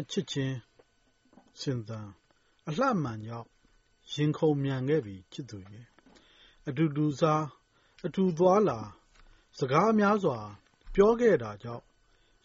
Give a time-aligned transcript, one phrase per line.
[0.00, 0.56] မင်းရဲ့ချစ်ခြင်း
[1.60, 2.08] ရှင်သန်
[2.68, 3.48] အလှမှန်ကြောင့်
[4.12, 5.86] ရင်ခုန်မြန်ခဲ့ပြီချစ်သူရဲ့
[6.68, 7.44] အတူတူစား
[8.06, 8.78] အတူသွားလာ
[9.58, 10.38] စကားများစွာ
[10.94, 11.84] ပြောခဲ့တာကြောင့်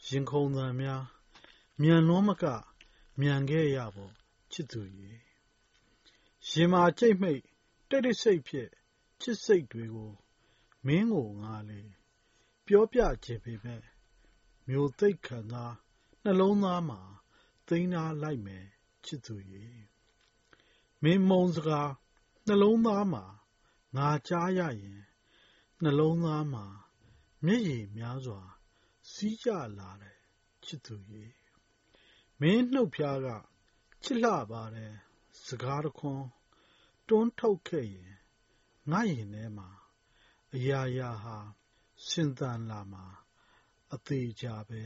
[0.07, 1.03] ရင်ခုန်သံများ
[1.81, 2.45] မြန်လွန်းမက
[3.19, 4.13] မြန်ခဲ့ရဖို့
[4.51, 5.17] ချစ်သူရဲ့
[6.49, 7.41] ရင်မာကြိတ်မိတ်
[7.89, 8.69] တိတ်တိတ်ဆိတ်ဖြစ်
[9.21, 10.11] ချစ်စိတ်တွေကို
[10.85, 11.81] မင်းကိုငါလေ
[12.65, 13.81] ပြောပြခြင်းပေမဲ့
[14.67, 15.73] မျိုးသိပ်ခံစား
[16.23, 17.01] နှလုံးသားမှာ
[17.67, 18.65] သိမ်းထားလိုက်မယ်
[19.05, 19.65] ချစ်သူရေ
[21.03, 21.91] မင်းမုံစကား
[22.47, 23.25] နှလုံးသားမှာ
[23.95, 25.01] ငါကြားရရင်
[25.83, 26.65] နှလုံးသားမှာ
[27.45, 28.41] မျက်ရည်များစွာ
[29.11, 29.49] စီးကြ
[29.79, 30.19] လာတယ်
[30.65, 31.25] ချစ်သူရေ
[32.39, 33.27] မင်းနှုတ်ဖျားက
[34.03, 34.93] ချစ်လှပါတယ်
[35.45, 36.27] စကားတခွန်း
[37.07, 38.13] တွန်းထုတ်ခဲ့ရင်
[38.91, 39.69] ငါရင်ထဲမှာ
[40.53, 41.37] အရာရာဟာ
[42.07, 43.05] ရှင်သန်လာမှာ
[43.93, 44.81] အသေးချာပဲ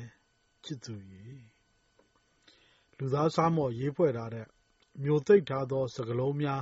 [0.63, 1.25] ချစ်သူရေ
[2.99, 4.47] လူသားစားမော်ရေးဖွဲ့ထားတဲ့
[5.03, 6.61] မျိုးသိပ်ထားသောစကလုံးများ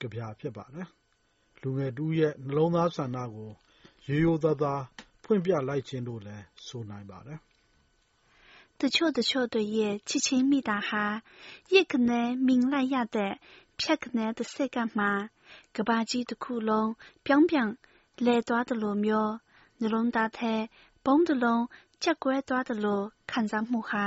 [0.00, 0.88] ကြပြဖြစ်ပါတယ်
[1.62, 3.50] လူငယ်တူရဲ့နှလုံးသားဆန္ဒကို
[4.08, 4.82] ရိုးရိုးသားသား
[5.24, 7.38] ဖွင့်ပြလိုက်ခြင်းတို့လည်းဆိုနိုင်ပါတယ်
[8.80, 11.04] တချို့တချို့တွေရဲ့ချစ်ချင်းမိတာဟာ
[11.74, 13.32] ရစ်ကနေမင်လိုက်ရတဲ့
[13.80, 15.06] ဖြတ်ကနေတဲ့စက်ကမှ
[15.76, 16.90] ကဘာကြီးတစ်ခုလုံး
[17.26, 17.74] ပြောင်းပြောင်း
[18.26, 19.32] လဲသွားတယ်လို့မျိုး
[19.80, 20.54] နှလုံးသားထဲ
[21.04, 21.64] ဘုံတစ်လုံး
[22.02, 24.06] ချက်ကွဲသွားတယ်လို့ခံစားမှုဟာ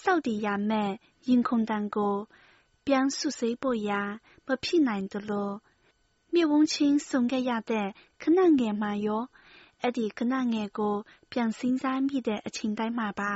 [0.00, 0.90] စောက်တီရမဲ့
[1.28, 2.16] ရင်ခုန်တန်ကို
[2.86, 4.02] ပြန်ဆုစိဖို့ရာ
[4.46, 5.54] မဖြစ်နိုင်တယ်လို့
[6.32, 7.88] မြေဝုန်းချင်းဆုံးခဲ့ရတဲ့
[8.22, 9.24] ခဏငယ်မှရော
[9.82, 10.96] အဲ့ဒီခဏငယ်ကို
[11.32, 13.32] ပြန်စဉ်းစားမိတဲ့အချိန်တိုင်းမှာပါ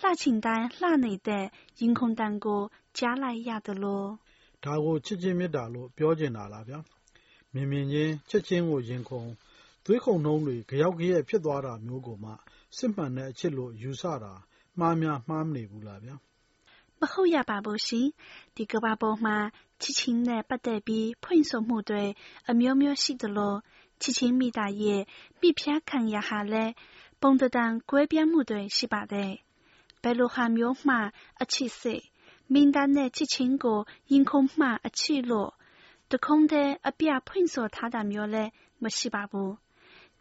[0.00, 1.44] လှချင်တိုင်းလှနေတဲ့
[1.80, 2.62] ရင်ခုန်တန်ကို
[2.98, 4.08] ကြားလိုက်ရတယ်လို့
[4.64, 6.78] ဒါကိုချစ်ချင်းမေတ္တာလို့ပြောကျင်တာလားဗျာ
[7.54, 9.28] မြင်မြင်ချင်းချစ်ချင်းကိုရင်ခုန်
[9.84, 12.32] သွေးခုန်နှုံးတွေကြောက်ကြရဲ့ဖြစ်သွားတာမျိုးကိုမှ
[12.76, 14.32] စစ်မှန်တဲ့အချစ်လို့ယူဆတာ
[14.78, 16.14] မှားများမှားမနေဘူးလားဗျာ
[17.00, 18.08] မဟုတ်ရပါဘူးရှင်
[18.56, 19.36] ဒီကဘာပေါ်မှာ
[19.82, 22.04] ချစ်ချင်းနဲ့ပတ်သက်ပြီးဖွင့်ဆိုမှုတွေ
[22.50, 23.54] အမျိုးမျိုးရှိသလို
[24.02, 25.02] ချစ်ချင်းမိသားရဲ့
[25.40, 26.64] ပြဖြားခံရဟာလဲ
[27.20, 29.32] ပုံတံကွဲပြားမှုတွေရှိပါတယ်
[30.02, 30.96] ဘယ်လိုဟာမျိုးမှ
[31.42, 32.04] အချစ်စိတ်
[32.52, 33.80] မင်းသားနဲ့ချစ်ချင်းကို
[34.10, 35.50] ရင်ခုန်မှအချစ်လို့
[36.10, 38.44] တခုံးတဲ့အပြဖွင့်ဆိုထားတာမျိုးလဲ
[38.82, 39.52] မရှိပါဘူး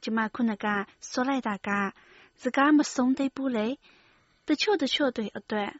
[0.04, 0.66] ကျမခုနက
[1.09, 1.70] ဆိုလိုက်တာက
[2.42, 3.68] စကားမဆုံးသေးဘူးလေ
[4.49, 5.72] တချို့တချို့တွေအတွက်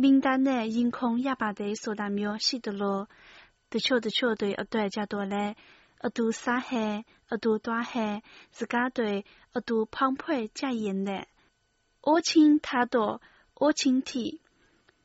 [0.00, 3.02] မင်းသားနဲ့ရင်ခုန်ရပါတယ်ဆိုတာမျိုးရှိတယ်လို့
[3.72, 5.44] တချို့တချို့တွေအတွက်ကြတော့လဲ
[6.06, 6.86] အတူစားဟဲ
[7.32, 8.06] အတူသွားဟဲ
[8.56, 9.12] စကားတွေ
[9.56, 11.24] အတူဖောင်းဖွဲ့ကြရင်နဲ့
[12.06, 12.96] အိုးချင်း他的
[13.60, 14.10] အိုးချင်း体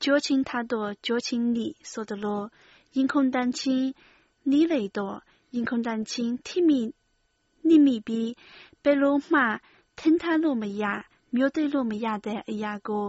[0.03, 2.51] 脚亲他的脚亲你说的咯
[2.95, 3.89] ရင်ခုန်တန်ချင်း
[4.50, 5.17] နီးလေတော့
[5.56, 6.81] ရင်ခုန်တန်ချင်းထိမိ
[7.67, 8.31] နိမိပြီး
[8.84, 9.16] ဘယ်လို
[11.34, 13.04] မှထင်ထားလို့မရမျိုးသိလို့မရတဲ့အရာကို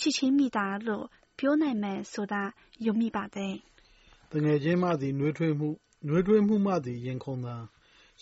[0.00, 1.04] ချစ်ချင်းမိတာလို့
[1.38, 2.42] ပြောနိုင်မယ်ဆိုတာ
[2.84, 3.54] ယုံမိပါတယ်။
[4.32, 5.68] တငယ်ချင်းမှသည်နှွေးထွေးမှု
[6.06, 7.56] နှွေးထွေးမှုမှသည်ရင်ခုန်သံ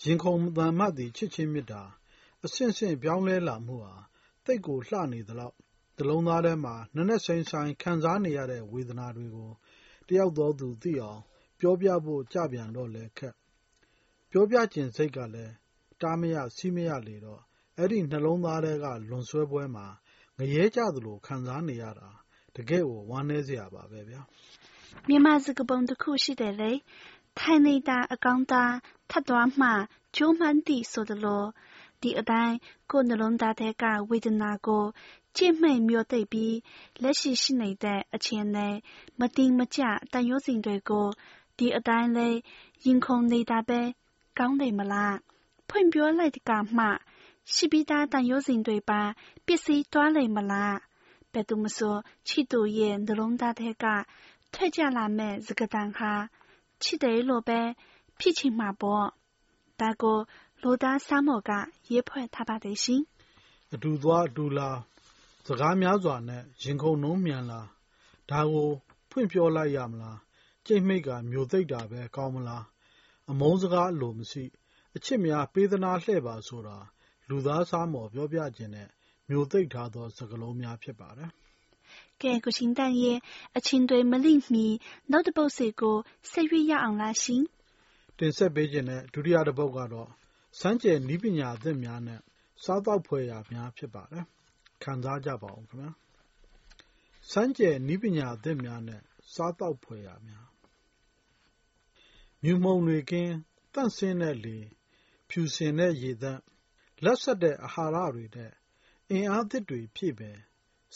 [0.03, 1.83] ရင်ခုန်သံမှသည်ချစ်ချင်းမေတ္တာ
[2.45, 3.95] အဆင့်ဆင့်ပြောင်းလဲလာမှုဟာ
[4.45, 5.55] သိပ်ကိုလှနေသလောက်
[5.97, 9.51] နှလုံးသားထဲမှာနက်နက်ရှိုင်းရှိုင်းခံစားနေရတဲ့ဝေဒနာတွေကို
[10.07, 11.19] တယောက်သောသူသိအောင်
[11.59, 13.35] ပြောပြဖို့ကြပြန်တော့လည်းခက်။
[14.31, 15.53] ပြောပြချင်စိတ်ကလည်း
[16.01, 17.41] တားမရဆီးမရလေတော့
[17.77, 19.85] အဲဒီနှလုံးသားထဲက လွန်ဆွဲပွဲမှာ
[20.37, 22.09] ငရဲကျသလို ခံစားနေရတာ
[22.55, 24.21] တကယ့်ကို ဝမ်းနည်းစရာပါပဲဗျာ။
[25.07, 26.71] မြန်မာစကားပုံတခုရှိတယ်လေ။
[27.39, 28.73] ထိုင်နေတာအကောင်းသား
[29.09, 29.69] ထပ်သွားမှ
[30.15, 31.43] ကျိုးမှန်းသိဆိုသလို
[32.01, 32.55] ဒီအတိုင်း
[32.91, 34.85] ကိုယ်နှလုံးသားထဲကဝေဒနာကို
[35.37, 36.55] ကြင့်မှိတ်မျောသိပ်ပြီး
[37.01, 38.69] လက်ရှိရှိနေတဲ့အခြေအနေ
[39.19, 39.81] မတည်မကျ
[40.11, 41.07] တန်ရုံးစဉ်တွေကို
[41.57, 42.37] ဒီအတိုင်းလေး
[42.85, 43.81] ရင်ခုန်နေတာပဲ
[44.37, 45.17] ကောင်းတယ်မလား
[45.69, 46.85] ဖွင့်ပြောလိုက်ကမှ
[47.53, 49.01] ရှိပြီးသားတန်ရုံးစဉ်တွေပါ
[49.45, 50.77] ပစ္စည်းသွားလိမ့်မလား
[51.33, 51.95] ဘယ်သူမဆို
[52.27, 53.85] ချစ်သူရဲ့နှလုံးသားထဲက
[54.53, 56.11] ထွက်ကြလာမဲ့စကားတန်ဟာ
[56.81, 57.59] ချစ်တယ်လို့ပဲ
[58.19, 59.07] ဖြစ်ချင်မှာပေါ့
[59.79, 60.17] ဒါကို
[60.63, 61.51] လိုသားစားမော်က
[61.89, 63.01] ရေးဖွဲ့ထားပါတယ်ရှင်
[63.73, 64.69] အတူသွားအတူလာ
[65.47, 67.61] စကားများစွာနဲ့ရင်ခုန်နှုံးမြန်လာ
[68.29, 68.69] ဒါကို
[69.09, 70.19] ဖွင့်ပြောလိုက်ရမလား
[70.65, 72.65] ကြိတ်မိတ်ကမျိုးသိပ်တာပဲကောင်းမလား
[73.31, 73.97] အမုန်းစကားအ
[77.31, 78.87] လိုမရှိအချစ်များပေးသနာလှဲ့ပါဆိုတာလူသားစားမော်ပြောပြခြင်းနဲ့
[79.27, 81.29] မျိုးသိပ်ထားသော စကားလုံးများ ဖြစ်ပါတယ်
[82.21, 83.17] ကဲ ကိုရှင်တန်ရဲ့
[83.57, 84.65] အချင်းတွေမလိမီ
[85.11, 85.97] နောက်တစ်ပုတ်စီကို
[86.31, 87.43] ဆက်ရွေးရအောင်လားရှင်
[88.17, 90.09] တင်ဆက်ပေးခြင်းနဲ့ ဒုတိယတစ်ပုတ်ကတော့
[90.59, 92.19] စမ်းကြယ်နီးပညာအသစ်များနဲ့
[92.63, 94.25] စားသောက်ဖွယ်ရာများ ဖြစ်ပါတယ်
[94.83, 95.91] ခံစားကြပါဦးခင်ဗျာ
[97.31, 99.01] စမ်းကြယ်နီးပညာအသစ်များနဲ့
[99.33, 100.47] စားသောက်ဖွယ်ရာများ
[102.43, 103.33] မြူမှုံတွေကင်း
[103.73, 104.57] တန့်စင်းတဲ့လေ
[105.29, 106.41] ဖြူစင်တဲ့ရေသန့်
[107.03, 108.51] လက်ဆက်တဲ့ အာဟာရတွေနဲ့
[109.09, 110.37] အင်အားသစ်တွေဖြည့်ပင်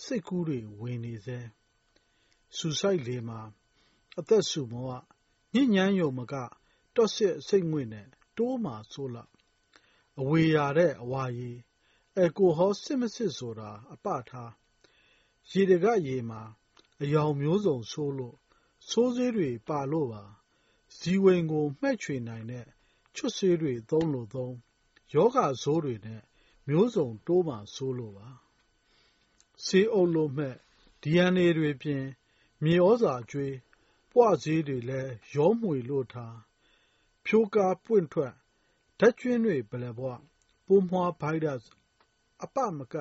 [0.03, 1.39] စိတ်ကူးတွေ ဝင်နေစေ။
[2.57, 3.39] ဆူဆိုက်လေမှာ
[4.19, 4.93] အသက်ဆူမောက
[5.53, 6.33] ညဉ့်ညမ်းယုံမက
[6.95, 8.07] တော့စစ်စိတ်ငွေ့နဲ့
[8.37, 9.23] တိုးမှာဆိုးလာ
[10.21, 11.51] အဝေရတဲ့အဝါရီ
[12.21, 14.51] အကိုဟောစစ်မစစ်ဆိုတာ အပထား
[15.51, 16.41] ရေတကရေမှာ
[17.01, 18.35] အယောင်မျိုးစုံဆိုးလို့
[18.89, 20.23] ဆိုးစေးတွေပါလို့ပါ
[20.97, 22.65] ဇီဝင်ကို မှဲ့ချွေနိုင်တဲ့
[23.15, 24.55] ချွတ်စေးတွေ သုံးလို့သုံး
[25.13, 26.21] ယောဂဇိုးတွေနဲ့
[26.67, 28.29] မျိုးစုံတိုးမှဆိုးလို့ပါ
[29.65, 30.55] ဆေးအုပ်လို့မဲ့
[31.01, 32.03] DNA တွေပြင်
[32.63, 33.55] မြေဩဇာကျွေး
[34.11, 36.37] ပွားစည်းတွေလည်း ရောမှွေလို့ထား
[37.25, 38.33] ဖြိုးကားပွင့်ထွက်
[38.99, 40.21] ဓာတ်ကျွင်းတွေဘလဘွား
[40.65, 41.69] ပိုးမွှားဗိုင်းရပ်စ်
[42.43, 42.95] အပမက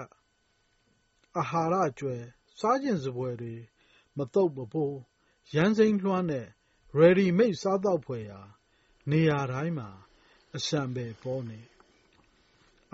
[1.39, 2.17] အာဟာရကျွဲ
[2.59, 3.55] စားကျင်စပွဲတွေ
[4.17, 4.99] မတုတ်မပိုး
[5.55, 6.47] ရန်စိမ့်လွှမ်းတဲ့
[6.99, 8.41] ready made စားတော့ဖွယ်ရာ
[9.11, 9.89] နေရာတိုင်းမှာ
[10.57, 11.61] အစံပဲပေါ်နေ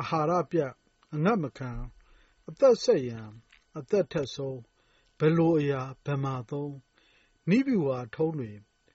[0.00, 0.72] အာဟာရပြတ်
[1.14, 1.70] အငတ်မခံ
[2.48, 3.28] အသက်ဆက်ရန်
[3.78, 4.60] အသက်ထက်ဆုံး
[5.18, 6.74] ဘယ်လိုအရာဘယ်မှာသုံး
[7.50, 8.50] နိဗျူဟာထုံးတွေ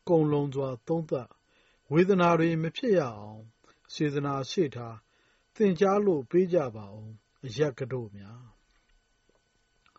[0.10, 1.30] ကုံလုံးစွာ သုံးသပ်
[1.92, 3.42] ဝေဒနာတွေမဖြစ်ရအောင်
[3.94, 4.98] စေတနာရှိထား
[5.56, 7.14] သင်ကြားလို့ပေးကြပါအောင်
[7.46, 8.44] အရက်ကတို့များ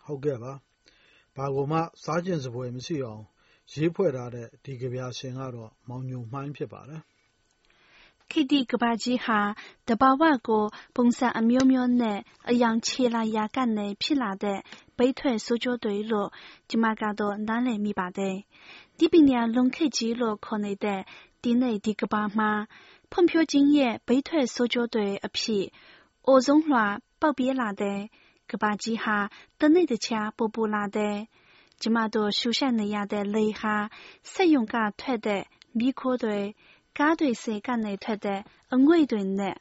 [0.04, 0.52] ဟုတ်ကဲ့ပါ
[1.36, 3.24] ဘာကိုမှစားကျင်စပွဲမရှိအောင်
[3.72, 7.02] ရေးဖွဲ့ထားတဲ့ဒီကြပြရှင်ကတော့မောင်ညိုမှိုင်းဖြစ်ပါတယ်
[8.38, 9.40] ခေတ်သစ်ကမ္ဘာကြီးဟာ
[9.88, 10.64] သဘာဝကို
[10.96, 12.18] ပုံစံအမျိုးမျိုးနဲ့
[12.50, 14.58] အရောင်ခြေလာရာကနေ ဖြစ်လာတဲ့
[14.96, 16.28] ဘေးထွက်ဆိုးကျိုးတွေလို့
[16.68, 18.36] ကျမကတော့ နားလည်မိပါတယ်။
[18.98, 21.00] ဒီပညာလွန်ခေတ်ကြီးလို့ ခေါ်နေတဲ့
[21.42, 22.50] ဒီနေ့ ဒီကမ္ဘာမှာ
[23.10, 25.66] ဖွံ့ဖြိုးခြင်းရဲ့ ဘေးထွက်ဆိုးကျိုးတွေအဖြစ်
[26.26, 26.86] အိုဇုံလွှာ
[27.20, 27.98] ပေါက်ပြဲလာတဲ့
[28.50, 29.16] ကမ္ဘာကြီးဟာ
[29.60, 31.16] တနေ့တခြားပိုပူလာတဲ့
[31.82, 33.74] ကျမတို့ ရှုရှိုက်နေရတဲ့ လေဟာ
[34.32, 35.42] စက်ရုံကထွက်တဲ့
[35.78, 36.40] မီးခိုးတွေ
[36.97, 38.41] ကားတွေစေကနေထွက်တဲ့
[38.73, 39.55] အငွေ့တွေနဲ့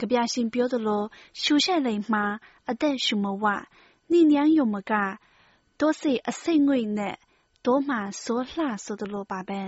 [0.00, 1.02] ကဗျာရှင်ပြောသလို
[1.40, 2.24] ရှူရှိုက်လိမ်မှာ
[2.70, 3.44] အသက်ရှူမဝ
[4.10, 4.92] နှိနန်းယုံမက
[5.80, 7.14] 多是အစိတ်ငွေ့နဲ့
[7.64, 9.62] 多မှာဆိုလှဆိုသလိုပါပဲ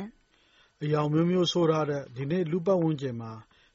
[0.82, 3.32] အယောင်မျိုးမျိုးဆိုထားတဲ့ဒီနေ့လူပတ်ဝန်းကျင်မှာ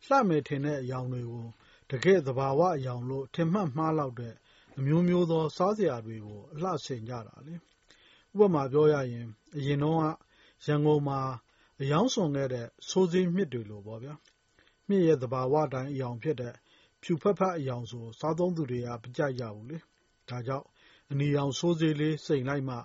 [0.07, 1.47] လှမယ်ထင်တဲ့အယောင်တွေကို
[1.89, 4.33] တကယ်သဘာဝအယောင်လို့ထင်မှတ်မှားလောက်တဲ့
[4.77, 7.57] အမျိုးမျိုးသောစားစရာတွေကိုအလှဆင်ကြတာလေဥ
[8.39, 9.27] ပမာပြောရရင်
[9.57, 9.99] အရင်တော့
[10.65, 11.19] ရန်ကုန်မှာ
[11.82, 14.14] အယောင်ဆောင်ခဲ့တဲ့စိုးစည်းမြစ်တွေလိုပေါ့ဗျာ
[14.88, 16.54] မြစ်ရဲ့သဘာဝတိုင်းအယောင်ဖြစ်တဲ့
[17.02, 19.78] ဖြူဖက်ဖက်အယောင်ဆို စားသုံးသူတွေက မကြိုက်ကြဘူးလေ
[20.28, 20.66] ဒါကြောင့်
[21.10, 22.76] အနီရောင်စိုးစည်းလေး စိန်လိုက်မှ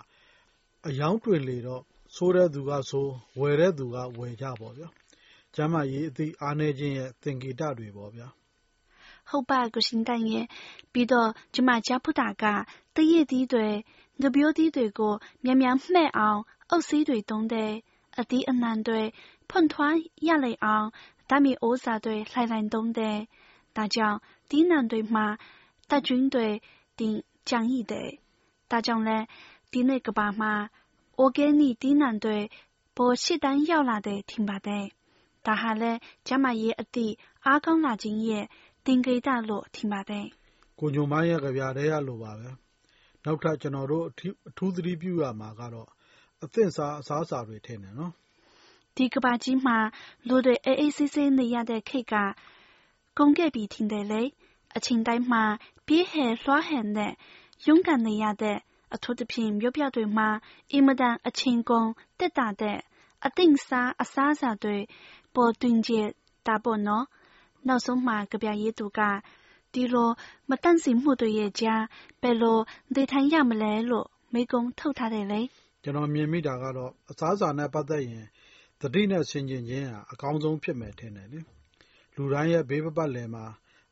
[0.88, 1.84] အယောင်တွင်လေတော့
[2.16, 4.88] ဆိုးတဲ့သူကဆိုး ဝယ်တဲ့သူက ဝယ်ကြပေါ့ဗျာ
[5.56, 8.28] ကျမ်းမာရေးအသိအားနေခြင်းရဲ့ သင်္ကေတတွေပေါ့ဗျာ
[9.30, 10.46] ဟုတ်ပါကိုရှင်တန်ရဲ့
[10.94, 12.44] ပြီးတော့ ကျမကြားဖူးတာက
[12.96, 13.68] တည့်ရည်သီးတွေ
[14.22, 15.14] ငပြိုးသီးတွေကို
[15.44, 17.72] မြန်မြန်မှဲ့အောင် အုပ်စည်းတွေတုံးတဲ့
[18.20, 19.02] အသီးအနှံတွေ
[19.50, 20.88] ဖွင့်ထွန်းရလေအောင်
[21.30, 23.18] ဓာမီဩဇာတွေလှိုင်လှိုင်သုံးတယ်။
[23.78, 24.18] ဒါကြောင့်
[24.50, 25.26] ဒီနံတွေမှာ
[25.90, 26.48] တပ်军တွေ
[27.00, 27.16] တင်
[27.50, 28.10] ကြံ့ရတဲ့။
[28.72, 29.18] ဒါကြောင့်လဲ
[29.72, 30.54] ဒီနေ့ကဘာမှာ
[31.22, 32.40] organic ဒီနံတွေ
[32.98, 34.86] ပေါ်ရှိတန်းရောက်လာတဲ့ထင်ပါတယ်။
[35.46, 35.92] ဒါဟာလဲ
[36.28, 37.14] ကျမရဲ့အသည့်
[37.46, 38.46] အားကောင်းလာခြင်းရဲ့
[38.86, 40.26] တင်ကြတာလို့ထင်ပါတယ်။
[40.80, 42.50] ကိုညုံမရဲ့ကြပြတဲ့ရလို့ပါပဲ။
[43.26, 45.90] နောက်ထပ်ကျွန်တော်တို့အထူးသတိပြုရမှာကတော့
[46.44, 48.14] အသင့်စားအစားအစာတွေထည့်နေနော်
[48.96, 49.78] ဒီကဘာကြီးမှာ
[50.28, 52.16] လူတွေအေးအေးဆေးဆေးနေရတဲ့ခေတ်က
[53.18, 54.22] ကုန်ခဲ့ပြီထင်တယ်လေ
[54.76, 55.44] အချိန်တိုင်းမှာ
[55.88, 57.14] ပြေးဟဲလွှားဟဲနဲ့
[57.68, 58.58] ရုန်းကန်နေရတဲ့
[58.94, 60.30] အထူးသဖြင့်မြို့ပြတွေမှာ
[60.72, 62.80] အင်မတန်အချိန်ကုန်တက်တာတဲ့
[63.26, 64.78] အသင့်စားအစားအစာတွေ
[65.36, 65.92] ပေါ်တွင်ကျ
[66.48, 67.06] တာပေါ့နော်
[67.68, 69.00] နောက်ဆုံးမှာကြပြရေးသူက
[69.74, 70.12] ဒီလို
[70.50, 71.84] မတန့်စင်မှုတွေရဲ့ကြား
[72.22, 72.60] ဘယ်လို
[72.94, 75.42] နေထိုင်ရမလဲလို့မိကုံထုတ်ထားတယ်လေ
[75.84, 78.26] ကျွန်တော်မြင်မိတာကတော့ အစားအစာနဲ့ ပတ်သက်ရင်
[78.82, 81.40] သတိနဲ့ ဆင်ခြင်ခြင်းဟာ အကောင်းဆုံးဖြစ်မယ်ထင်တယ်လေ
[82.16, 83.46] လူတိုင်းရဲ့ ဘေးပတ်လည်မှာ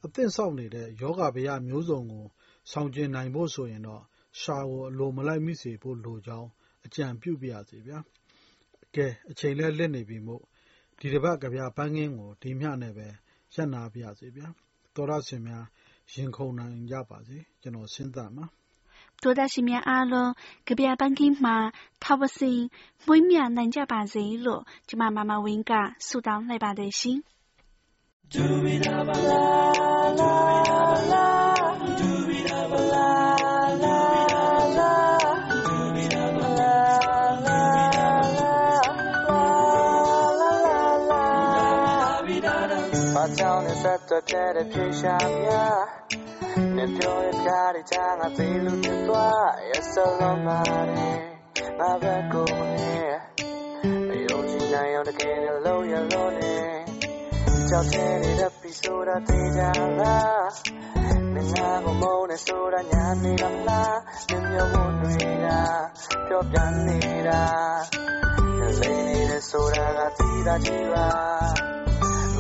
[0.04, 2.26] အသင့်ဆောက်နေတဲ့ယောဂဗျာမျိုးစုံကို
[2.72, 4.04] ဆောင်ကျဉ်နိုင်ဖို့ဆိုရင်တော့
[4.40, 6.50] ရှာကို အလိုမလိုက်မိစေဖို့လိုကြောင်း
[6.86, 7.98] အကြံပြုပါရစေဗျာ။
[8.96, 10.44] ကဲအချိန်လည်း လစ်နေပြီမို့
[11.00, 13.08] ဒီတစ်ပတ်ကြပြပန်းခင်းကို ဒီမျှနဲ့ပဲ
[13.56, 14.48] ရပ်နာပါရစေဗျာ။
[14.96, 15.66] သောရရှင်များ
[16.14, 18.46] ရင်ခုန်နိုင်ကြပါစေ ကျွန်တော်စဉ်းစားမှာ
[19.22, 20.34] 多大新面阿龙，
[20.66, 22.72] 隔壁阿班给嘛，他不行，
[23.06, 27.24] 每面人家把人路，就嘛妈妈问个，苏当来把的心。
[43.14, 46.21] 把脚你塞到这的皮下面。
[46.56, 51.40] Netiore cari changa pilu tua e solo mare
[51.78, 53.32] ma ve come
[53.82, 56.84] e oggi dai ora che ne lo ya lo ne
[57.70, 60.52] ciao tieni da pisura te già la
[61.34, 65.92] ne sa come ne sura gnani la la ne mio mondo era
[66.28, 67.88] più pianera
[68.60, 71.08] ne sei ne sura la tira giva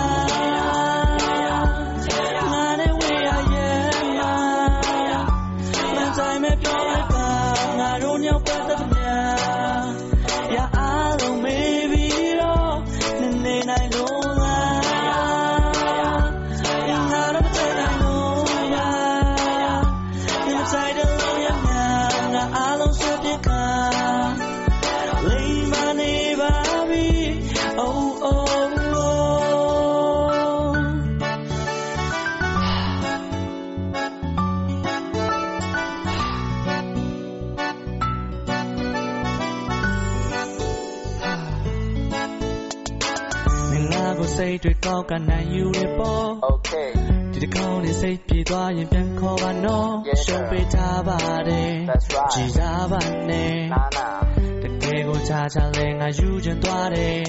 [44.18, 46.88] ကိုစိတ်တွေကောက်ကနိုင်ယူရပေါ့ Okay,
[47.32, 50.24] ဒီတစ်ခေါက်နေစိတ်ပြေသွားရင်ပြန်ခေါ်ပါနော် Yes, sir.
[50.24, 52.30] ရှုံးပေးထားပါတယ် that's right.
[52.32, 54.16] ကြည်စားပါနဲ့ Nah, nah.
[54.62, 57.20] တကယ်ကိုချာချာလဲငါယူချင်သွားတယ်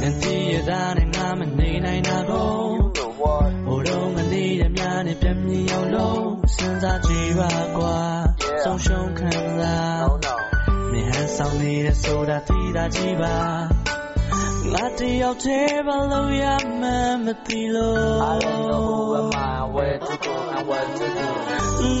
[0.00, 3.48] ငါတည်ရသားနဲ့ငါမနေနိုင်တာကို You know what?
[3.66, 6.22] ဟိုတော့ငါနေရများနဲ့ပြန်မြင်အောင်လို့
[6.54, 7.98] စဉ်းစားကြည့်ပါကွာ
[8.46, 8.62] Yeah.
[8.64, 9.30] ဆုံးရှုံးခံ
[9.62, 10.34] လား No, no.
[10.92, 13.36] မြင်ဟန်ဆောင်နေတဲ့ဆိုတာသိတာကြည့်ပါ
[14.72, 16.44] ငါတယောက်တည်းဘာလို့ရ
[16.80, 17.98] မှန်းမသိလို့
[18.30, 21.26] I don't know who am I, where to go, and what to do.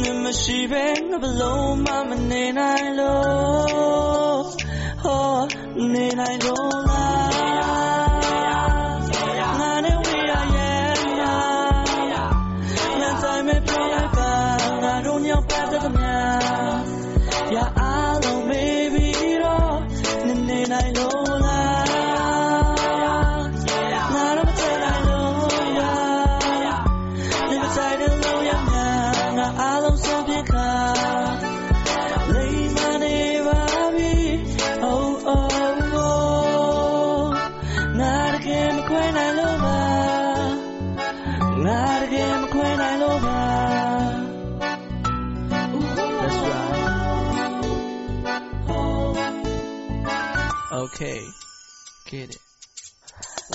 [0.02, 4.44] နမရှိပဲငါဘလို့မှမနေနိုင်လို့
[5.02, 5.34] ဟော
[5.92, 8.03] နေနိုင်လို့လား
[50.84, 51.20] okay
[52.08, 52.40] ကဲတယ်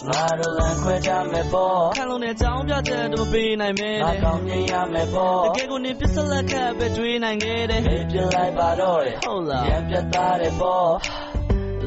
[0.07, 10.91] ငါတို့လမ်းခွဲကြမယ်ပေါ့ခံလုံးနဲ့ကြောင်းပြတဲ့တို့ပေးနိုင်မယ်တဲ့ငါကောင်းမြင်ရမယ်ပေါ့တကယ်ကိုနေပစ္စလက်ခတ်ပဲတွေးနိုင်ခဲ့တယ်ပြေးပြလိုက်ပါတော့တယ်ဟုတ်လားရံပြသားတယ်ပေါ့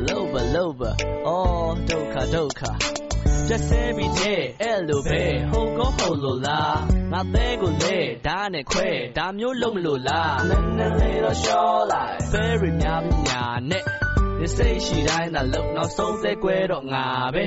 [0.07, 0.83] လောဘလောဘ
[1.27, 2.63] အော်ဒုက္ခဒုက္ခ
[3.49, 6.79] ကျက်စဲပြီးတဲ့အဲ့လိုပဲဟုတ်ကောဟုတ်လို့လား
[7.13, 7.97] ငါသေးကိုလေ
[8.27, 13.85] ဒါနဲ့ခွဲဒါမျိုးလုံးမလို့လားနည်းနည်းလေးတော့ရှော့လိုက် very များများနဲ့
[14.43, 17.45] ဒီစိတ်ရှိတိုင်းသာလုံနောက်ဆုံးသေးကွဲတော့ငါပဲ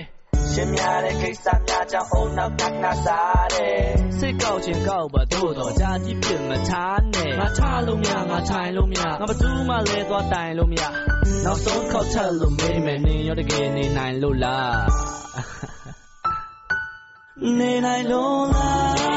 [0.52, 3.80] ရှင်းများတဲ့ကိစ္စများကြောင့်အုံနောက်ကနာစားတယ်
[4.20, 10.84] စိတ်ကောက်ခြင်းကောက်ပါတို့တော့ကြာကြည့်ပြစ်မထားနဲ့ငါထားလို့မရငါထိုင်လို့မရငါဘသူမှလဲသွားတိုင်လို့မရ
[11.46, 14.84] နောက်ဆုံးခောက်ချက်လို့မေးမယ်နင်ရောတကယ်နေနိုင်လို့လား
[17.60, 19.15] နေနိုင်လို့လား